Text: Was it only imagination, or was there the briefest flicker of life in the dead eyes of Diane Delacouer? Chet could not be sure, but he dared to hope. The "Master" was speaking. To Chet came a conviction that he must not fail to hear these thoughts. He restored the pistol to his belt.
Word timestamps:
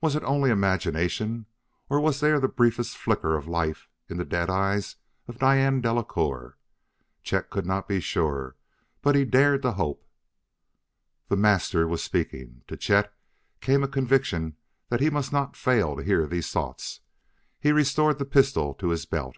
Was 0.00 0.16
it 0.16 0.24
only 0.24 0.50
imagination, 0.50 1.46
or 1.88 2.00
was 2.00 2.18
there 2.18 2.40
the 2.40 2.48
briefest 2.48 2.96
flicker 2.96 3.36
of 3.36 3.46
life 3.46 3.88
in 4.08 4.16
the 4.16 4.24
dead 4.24 4.50
eyes 4.50 4.96
of 5.28 5.38
Diane 5.38 5.80
Delacouer? 5.80 6.56
Chet 7.22 7.48
could 7.48 7.64
not 7.64 7.86
be 7.86 8.00
sure, 8.00 8.56
but 9.02 9.14
he 9.14 9.24
dared 9.24 9.62
to 9.62 9.70
hope. 9.74 10.04
The 11.28 11.36
"Master" 11.36 11.86
was 11.86 12.02
speaking. 12.02 12.62
To 12.66 12.76
Chet 12.76 13.14
came 13.60 13.84
a 13.84 13.86
conviction 13.88 14.56
that 14.88 14.98
he 15.00 15.10
must 15.10 15.32
not 15.32 15.56
fail 15.56 15.94
to 15.94 16.02
hear 16.02 16.26
these 16.26 16.50
thoughts. 16.50 16.98
He 17.60 17.70
restored 17.70 18.18
the 18.18 18.24
pistol 18.24 18.74
to 18.74 18.88
his 18.88 19.06
belt. 19.06 19.36